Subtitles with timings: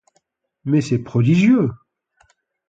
[0.65, 1.69] Mais c'est prodigieux!